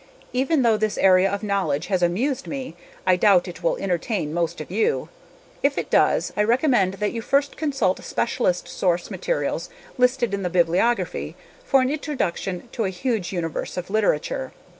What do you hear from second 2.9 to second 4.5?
I doubt it will entertain